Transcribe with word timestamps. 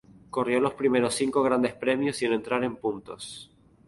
Corrió 0.31 0.59
los 0.59 0.73
primeros 0.73 1.13
cinco 1.13 1.43
Grandes 1.43 1.75
Premios 1.75 2.17
si 2.17 2.25
entrar 2.25 2.63
en 2.63 2.75
puntos. 2.75 3.51